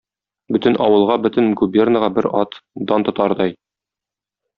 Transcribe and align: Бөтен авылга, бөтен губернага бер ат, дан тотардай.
Бөтен 0.55 0.77
авылга, 0.85 1.17
бөтен 1.25 1.51
губернага 1.59 2.09
бер 2.15 2.29
ат, 2.41 2.57
дан 2.93 3.05
тотардай. 3.11 3.55